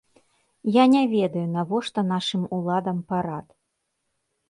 [0.77, 3.47] Я не ведаю, навошта нашым уладам парад.